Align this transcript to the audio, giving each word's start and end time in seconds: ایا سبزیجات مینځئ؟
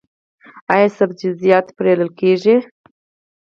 ایا 0.73 0.87
سبزیجات 0.97 1.67
مینځئ؟ 1.77 2.55